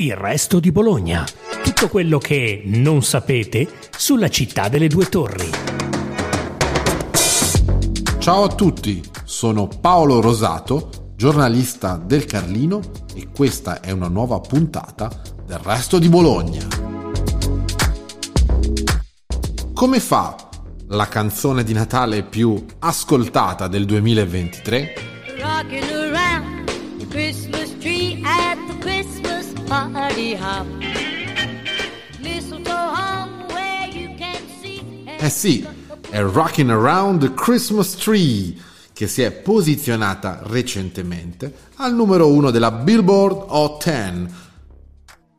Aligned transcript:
Il 0.00 0.14
resto 0.14 0.60
di 0.60 0.70
Bologna. 0.70 1.26
Tutto 1.64 1.88
quello 1.88 2.18
che 2.18 2.62
non 2.66 3.02
sapete 3.02 3.66
sulla 3.90 4.28
città 4.28 4.68
delle 4.68 4.86
due 4.86 5.06
torri. 5.06 5.50
Ciao 8.20 8.44
a 8.44 8.48
tutti, 8.54 9.02
sono 9.24 9.66
Paolo 9.66 10.20
Rosato, 10.20 11.10
giornalista 11.16 11.96
del 11.96 12.26
Carlino 12.26 12.80
e 13.12 13.26
questa 13.34 13.80
è 13.80 13.90
una 13.90 14.06
nuova 14.06 14.38
puntata 14.38 15.10
del 15.44 15.58
resto 15.58 15.98
di 15.98 16.08
Bologna. 16.08 16.64
Come 19.74 19.98
fa 19.98 20.36
la 20.90 21.08
canzone 21.08 21.64
di 21.64 21.72
Natale 21.72 22.22
più 22.22 22.64
ascoltata 22.78 23.66
del 23.66 23.84
2023? 23.84 24.94
Rocking 25.40 25.90
around 25.90 26.70
the 26.98 27.06
Christmas 27.08 27.57
party 29.68 30.34
hop. 30.34 30.66
Mistletoe 32.20 32.72
hung 32.72 33.46
where 33.52 33.86
you 33.92 34.14
can 34.16 34.40
see. 34.60 35.04
Eh 35.18 35.28
sì, 35.28 35.66
è 36.08 36.22
Rockin' 36.22 36.70
Around 36.70 37.20
the 37.20 37.34
Christmas 37.34 37.94
Tree, 37.94 38.56
che 38.94 39.06
si 39.06 39.22
è 39.22 39.30
posizionata 39.30 40.40
recentemente 40.44 41.52
al 41.76 41.94
numero 41.94 42.32
uno 42.32 42.50
della 42.50 42.70
Billboard 42.70 43.44
Hot 43.48 43.84
10. 43.84 44.34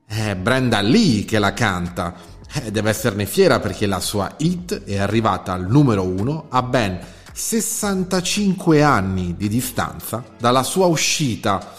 È 0.05 0.36
Brenda 0.36 0.81
Lee 0.81 1.25
che 1.25 1.39
la 1.39 1.53
canta. 1.53 2.16
Eh, 2.53 2.72
deve 2.72 2.89
esserne 2.89 3.25
fiera 3.25 3.59
perché 3.59 3.86
la 3.86 4.00
sua 4.00 4.36
hit 4.38 4.84
è 4.84 4.98
arrivata 4.98 5.53
al 5.53 5.67
numero 5.67 6.03
uno 6.03 6.45
a 6.50 6.64
ben 6.64 7.00
65 7.31 8.81
anni 8.81 9.36
di 9.38 9.48
distanza 9.48 10.23
dalla 10.38 10.64
sua 10.64 10.86
uscita. 10.88 11.77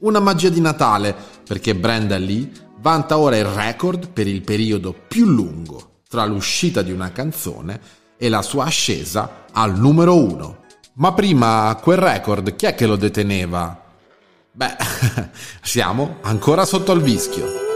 Una 0.00 0.20
magia 0.20 0.48
di 0.48 0.60
Natale 0.60 1.12
perché 1.44 1.74
Brenda 1.74 2.18
Lee 2.18 2.48
vanta 2.80 3.18
ora 3.18 3.36
il 3.36 3.44
record 3.44 4.10
per 4.10 4.28
il 4.28 4.42
periodo 4.42 4.94
più 4.94 5.26
lungo 5.26 6.02
tra 6.08 6.24
l'uscita 6.24 6.82
di 6.82 6.92
una 6.92 7.10
canzone 7.10 7.80
e 8.16 8.28
la 8.28 8.42
sua 8.42 8.66
ascesa 8.66 9.46
al 9.50 9.76
numero 9.76 10.14
uno. 10.16 10.58
Ma 10.94 11.12
prima 11.14 11.76
quel 11.82 11.98
record 11.98 12.54
chi 12.54 12.66
è 12.66 12.76
che 12.76 12.86
lo 12.86 12.94
deteneva? 12.94 13.86
Beh, 14.52 14.76
siamo 15.62 16.18
ancora 16.22 16.64
sotto 16.64 16.92
al 16.92 17.02
vischio. 17.02 17.67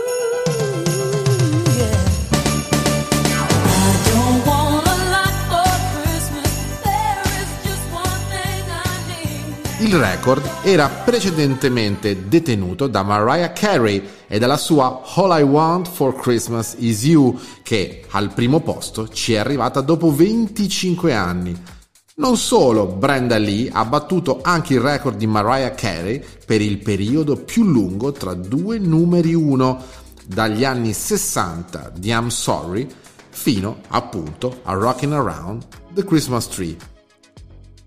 Il 9.83 9.97
record 9.97 10.49
era 10.63 10.89
precedentemente 10.89 12.29
detenuto 12.29 12.87
da 12.87 13.03
Mariah 13.03 13.51
Carey 13.51 14.01
e 14.29 14.39
dalla 14.39 14.57
sua 14.57 15.03
All 15.17 15.41
I 15.41 15.43
Want 15.43 15.89
for 15.89 16.15
Christmas 16.15 16.77
Is 16.79 17.03
You, 17.03 17.37
che 17.65 18.05
al 18.11 18.33
primo 18.33 18.61
posto 18.61 19.09
ci 19.09 19.33
è 19.33 19.39
arrivata 19.39 19.81
dopo 19.81 20.15
25 20.15 21.13
anni. 21.13 21.61
Non 22.15 22.37
solo, 22.37 22.87
Brenda 22.87 23.39
Lee 23.39 23.71
ha 23.73 23.85
battuto 23.85 24.39
anche 24.41 24.75
il 24.75 24.81
record 24.81 25.17
di 25.17 25.27
Mariah 25.27 25.75
Carey 25.75 26.23
per 26.47 26.61
il 26.61 26.79
periodo 26.79 27.35
più 27.35 27.65
lungo 27.65 28.13
tra 28.13 28.35
due 28.35 28.79
numeri 28.79 29.35
uno, 29.35 29.83
dagli 30.25 30.65
anni 30.65 30.93
60 30.93 31.95
di 31.97 32.11
I'm 32.11 32.29
Sorry 32.29 32.87
fino 33.31 33.81
appunto 33.89 34.61
a 34.63 34.75
Rockin' 34.75 35.13
Around 35.13 35.67
the 35.93 36.05
Christmas 36.05 36.47
Tree. 36.47 36.92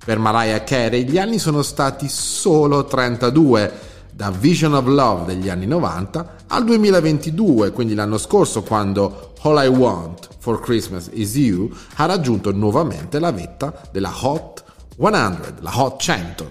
Per 0.06 0.20
Mariah 0.20 0.64
Carey 0.64 1.03
gli 1.03 1.17
anni 1.17 1.39
sono 1.39 1.64
stati 1.64 2.08
solo 2.08 2.86
32, 2.86 3.73
da 4.14 4.30
Vision 4.30 4.75
of 4.75 4.86
Love 4.86 5.25
degli 5.25 5.50
anni 5.50 5.66
90 5.66 6.36
al 6.48 6.64
2022, 6.64 7.72
quindi 7.72 7.95
l'anno 7.95 8.20
scorso 8.20 8.61
quando 8.61 9.33
All 9.42 9.64
I 9.64 9.67
Want 9.67 10.30
for 10.38 10.61
Christmas 10.61 11.09
Is 11.11 11.36
You 11.36 11.70
ha 11.95 12.06
raggiunto 12.06 12.52
nuovamente 12.52 13.17
la 13.17 13.31
vetta 13.31 13.81
della 13.92 14.14
Hot 14.22 14.64
100, 14.95 15.54
la 15.61 15.71
Hot 15.73 15.99
100. 15.99 16.48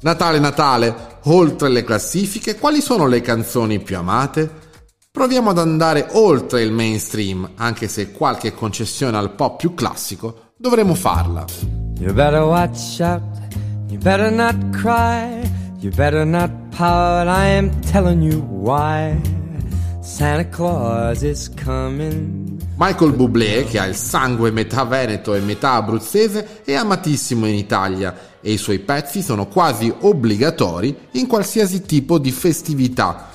Natale 0.00 0.40
Natale, 0.40 1.18
oltre 1.26 1.68
le 1.68 1.84
classifiche, 1.84 2.58
quali 2.58 2.80
sono 2.80 3.06
le 3.06 3.20
canzoni 3.20 3.78
più 3.78 3.96
amate? 3.96 4.66
Proviamo 5.10 5.50
ad 5.50 5.58
andare 5.58 6.08
oltre 6.14 6.62
il 6.62 6.72
mainstream, 6.72 7.48
anche 7.54 7.86
se 7.86 8.10
qualche 8.10 8.52
concessione 8.52 9.16
al 9.16 9.30
pop 9.30 9.56
più 9.56 9.74
classico 9.74 10.50
dovremo 10.56 10.94
farla. 10.94 11.77
You 12.00 12.12
better 12.12 12.46
watch 12.46 13.00
out. 13.00 13.22
You 13.88 13.98
better 13.98 14.30
not 14.30 14.54
cry. 14.72 15.42
You 15.80 15.90
better 15.90 16.24
not 16.24 16.50
pout. 16.70 17.26
I 17.26 17.46
am 17.46 17.70
telling 17.90 18.22
you 18.22 18.40
why. 18.40 19.20
Santa 20.00 20.48
Claus 20.48 21.22
is 21.22 21.50
coming. 21.56 22.62
Michael 22.76 23.14
Bublé, 23.14 23.64
che 23.64 23.80
ha 23.80 23.86
il 23.86 23.96
sangue 23.96 24.52
metà 24.52 24.84
veneto 24.84 25.34
e 25.34 25.40
metà 25.40 25.72
abruzzese, 25.72 26.62
è 26.64 26.74
amatissimo 26.74 27.46
in 27.46 27.56
Italia 27.56 28.16
e 28.40 28.52
i 28.52 28.58
suoi 28.58 28.78
pezzi 28.78 29.20
sono 29.20 29.48
quasi 29.48 29.92
obbligatori 30.02 30.96
in 31.12 31.26
qualsiasi 31.26 31.82
tipo 31.82 32.18
di 32.18 32.30
festività. 32.30 33.28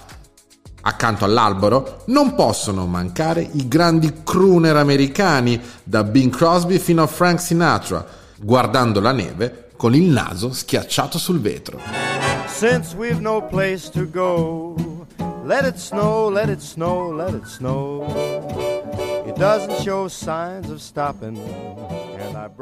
Accanto 0.85 1.25
all'albero 1.25 2.03
non 2.07 2.33
possono 2.33 2.85
mancare 2.85 3.41
i 3.41 3.67
grandi 3.67 4.21
crooner 4.23 4.77
americani, 4.77 5.59
da 5.83 6.05
Bing 6.05 6.33
Crosby 6.33 6.77
fino 6.77 7.03
a 7.03 7.07
Frank 7.07 7.41
Sinatra, 7.41 8.21
guardando 8.43 8.99
la 8.99 9.13
neve 9.13 9.69
con 9.77 9.95
il 9.95 10.03
naso 10.03 10.51
schiacciato 10.51 11.17
sul 11.17 11.39
vetro. 11.39 11.79
Since 12.47 12.95
we've 12.95 13.19
no 13.19 13.45
place 13.47 13.89
to 13.91 14.05
go, 14.09 14.75
let 15.43 15.65
it 15.65 15.77
snow, 15.77 16.29
let 16.29 16.49
it 16.49 16.59
snow, 16.59 17.13
let 17.13 17.33
it 17.33 17.45
snow. 17.45 18.05
It 19.25 19.37
doesn't 19.37 19.81
show 19.81 20.07
signs 20.07 20.69
of 20.69 20.79
stopping. 20.79 21.39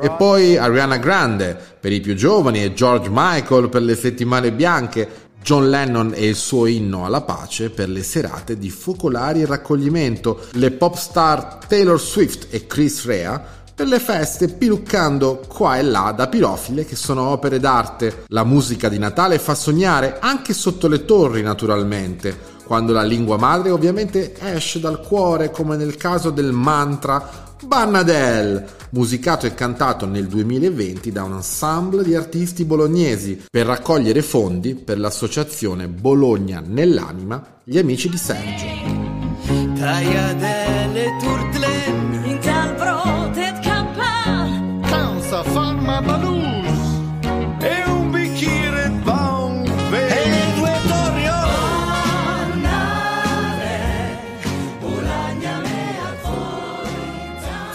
E 0.02 0.12
poi 0.12 0.58
Ariana 0.58 0.98
Grande 0.98 1.58
per 1.80 1.92
i 1.92 2.00
più 2.00 2.16
giovani 2.16 2.64
e 2.64 2.74
George 2.74 3.10
Michael 3.12 3.70
per 3.70 3.82
le 3.82 3.96
settimane 3.96 4.52
bianche, 4.52 5.30
John 5.42 5.70
Lennon 5.70 6.14
e 6.16 6.28
il 6.28 6.36
suo 6.36 6.68
inno 6.68 7.04
alla 7.06 7.22
pace 7.22 7.72
per 7.72 7.90
le 7.90 8.04
serate 8.04 8.58
di 8.58 8.70
focolari 8.70 9.42
e 9.42 9.46
raccoglimento, 9.48 10.48
le 10.54 10.72
pop 10.72 10.96
star 10.96 11.58
Taylor 11.68 12.00
Swift 12.00 12.48
e 12.52 12.68
Chris 12.68 13.06
Rea 13.06 13.61
per 13.82 13.90
le 13.90 14.00
feste 14.00 14.48
piluccando 14.48 15.42
qua 15.48 15.80
e 15.80 15.82
là 15.82 16.14
da 16.16 16.28
pirofile 16.28 16.86
che 16.86 16.96
sono 16.96 17.30
opere 17.30 17.60
d'arte. 17.60 18.26
La 18.28 18.44
musica 18.44 18.90
di 18.90 19.00
Natale 19.00 19.40
fa 19.40 19.56
sognare 19.56 20.20
anche 20.20 20.54
sotto 20.54 20.88
le 20.88 21.04
torri 21.04 21.42
naturalmente, 21.42 22.38
quando 22.64 22.94
la 22.94 23.02
lingua 23.02 23.38
madre 23.38 23.72
ovviamente 23.72 24.36
esce 24.40 24.80
dal 24.80 25.02
cuore 25.02 25.50
come 25.50 25.78
nel 25.78 25.98
caso 25.98 26.30
del 26.30 26.52
mantra 26.52 27.50
Bannadel, 27.64 28.64
musicato 28.92 29.48
e 29.48 29.56
cantato 29.56 30.06
nel 30.06 30.28
2020 30.28 31.12
da 31.12 31.24
un 31.24 31.34
ensemble 31.34 32.04
di 32.04 32.14
artisti 32.14 32.66
bolognesi 32.66 33.46
per 33.50 33.66
raccogliere 33.66 34.22
fondi 34.22 34.76
per 34.76 35.00
l'associazione 35.00 35.88
Bologna 35.88 36.62
nell'anima, 36.64 37.62
gli 37.64 37.80
amici 37.80 38.10
di 38.10 38.18
Sergio. 38.18 39.10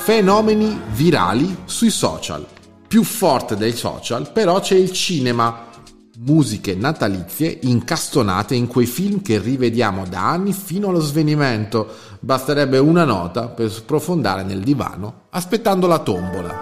Fenomeni 0.06 0.80
virali 0.92 1.64
sui 1.64 1.90
social. 1.90 2.46
Più 2.86 3.02
forte 3.02 3.56
dei 3.56 3.72
social 3.72 4.30
però 4.30 4.60
c'è 4.60 4.76
il 4.76 4.92
cinema. 4.92 5.64
Musiche 6.18 6.76
natalizie 6.76 7.58
incastonate 7.62 8.54
in 8.54 8.68
quei 8.68 8.86
film 8.86 9.20
che 9.20 9.40
rivediamo 9.40 10.06
da 10.06 10.28
anni 10.28 10.52
fino 10.52 10.90
allo 10.90 11.00
svenimento. 11.00 11.88
Basterebbe 12.20 12.78
una 12.78 13.02
nota 13.02 13.48
per 13.48 13.68
sprofondare 13.68 14.44
nel 14.44 14.60
divano 14.60 15.22
aspettando 15.30 15.88
la 15.88 15.98
tombola. 15.98 16.60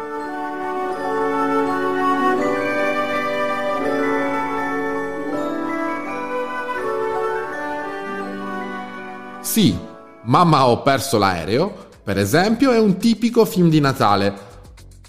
Sì, 9.42 9.76
Mamma 10.22 10.66
ho 10.66 10.80
perso 10.80 11.18
l'aereo, 11.18 11.84
per 12.04 12.18
esempio, 12.18 12.70
è 12.70 12.78
un 12.78 12.98
tipico 12.98 13.46
film 13.46 13.70
di 13.70 13.80
Natale. 13.80 14.52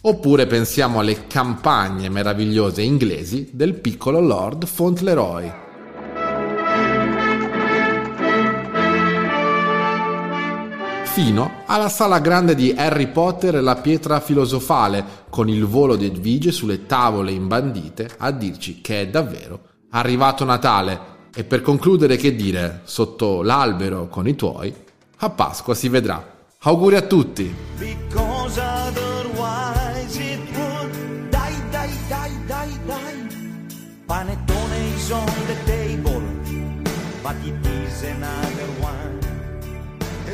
Oppure 0.03 0.47
pensiamo 0.47 0.99
alle 0.99 1.27
campagne 1.27 2.07
meravigliose 2.07 2.81
inglesi 2.81 3.49
del 3.51 3.73
piccolo 3.73 4.21
Lord 4.21 4.65
Fauntleroy. 4.65 5.63
fino 11.15 11.63
alla 11.65 11.87
sala 11.87 12.19
grande 12.19 12.55
di 12.55 12.73
Harry 12.75 13.07
Potter 13.07 13.55
e 13.55 13.61
la 13.61 13.77
pietra 13.77 14.19
filosofale, 14.19 15.23
con 15.29 15.47
il 15.47 15.65
volo 15.65 15.95
di 15.95 16.07
Edvige 16.07 16.51
sulle 16.51 16.85
tavole 16.87 17.31
imbandite 17.31 18.09
a 18.17 18.31
dirci 18.31 18.81
che 18.81 18.99
è 18.99 19.07
davvero 19.07 19.61
arrivato 19.91 20.43
Natale. 20.43 21.13
E 21.33 21.45
per 21.45 21.61
concludere 21.61 22.17
che 22.17 22.35
dire, 22.35 22.81
sotto 22.83 23.41
l'albero 23.43 24.09
con 24.09 24.27
i 24.27 24.35
tuoi, 24.35 24.73
a 25.19 25.29
Pasqua 25.29 25.73
si 25.73 25.87
vedrà. 25.87 26.34
Auguri 26.67 26.95
a 26.95 27.01
tutti! 27.03 27.55
Panettone 34.05 34.95
is 34.95 35.11
on 35.11 35.25
the 35.45 35.55
table, 35.65 36.21
but 37.21 37.35
it 37.43 37.53
is 37.67 38.03
another 38.03 38.67
one. 38.79 39.19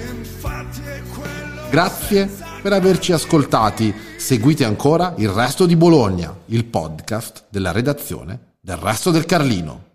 Infatti 0.09 0.79
è 0.85 1.01
quello. 1.13 1.69
Grazie 1.69 2.29
per 2.61 2.71
averci 2.71 3.11
ascoltati. 3.11 3.93
Seguite 4.17 4.63
ancora 4.63 5.13
il 5.17 5.27
resto 5.27 5.65
di 5.65 5.75
Bologna, 5.75 6.33
il 6.45 6.63
podcast 6.63 7.47
della 7.49 7.73
redazione 7.73 8.55
del 8.61 8.77
resto 8.77 9.11
del 9.11 9.25
Carlino. 9.25 9.90